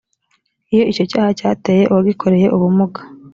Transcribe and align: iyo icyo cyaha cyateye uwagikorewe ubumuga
iyo 0.73 0.83
icyo 0.91 1.03
cyaha 1.11 1.31
cyateye 1.39 1.83
uwagikorewe 1.91 2.47
ubumuga 2.55 2.99